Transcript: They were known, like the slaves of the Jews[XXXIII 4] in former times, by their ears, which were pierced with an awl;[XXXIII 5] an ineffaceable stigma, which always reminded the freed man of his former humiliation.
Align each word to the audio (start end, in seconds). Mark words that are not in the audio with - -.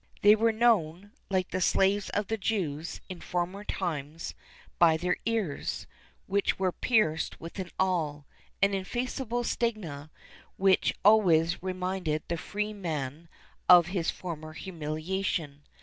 They 0.23 0.35
were 0.35 0.51
known, 0.51 1.11
like 1.29 1.51
the 1.51 1.61
slaves 1.61 2.09
of 2.09 2.25
the 2.25 2.35
Jews[XXXIII 2.39 2.95
4] 3.01 3.01
in 3.09 3.21
former 3.21 3.63
times, 3.63 4.33
by 4.79 4.97
their 4.97 5.17
ears, 5.27 5.85
which 6.25 6.57
were 6.57 6.71
pierced 6.71 7.39
with 7.39 7.59
an 7.59 7.69
awl;[XXXIII 7.79 8.25
5] 8.63 8.63
an 8.63 8.73
ineffaceable 8.73 9.43
stigma, 9.43 10.09
which 10.57 10.95
always 11.05 11.61
reminded 11.61 12.23
the 12.29 12.37
freed 12.37 12.77
man 12.77 13.29
of 13.69 13.89
his 13.93 14.09
former 14.09 14.53
humiliation. 14.53 15.61